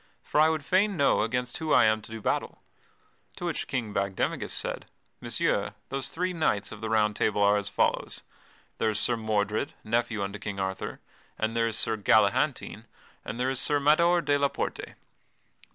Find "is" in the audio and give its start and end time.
8.89-8.99, 11.67-11.77, 13.51-13.59